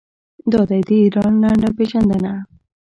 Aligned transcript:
دا 0.51 0.61
دی 0.69 0.79
د 0.87 0.89
ایران 1.01 1.33
لنډه 1.43 1.69
پیژندنه. 1.77 2.33